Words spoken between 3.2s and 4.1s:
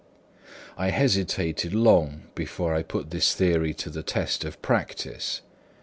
theory to the